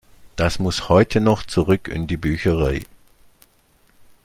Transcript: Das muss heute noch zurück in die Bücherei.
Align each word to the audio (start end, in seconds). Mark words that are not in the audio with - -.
Das 0.35 0.57
muss 0.57 0.89
heute 0.89 1.21
noch 1.21 1.45
zurück 1.45 1.87
in 1.87 2.07
die 2.07 2.17
Bücherei. 2.17 2.87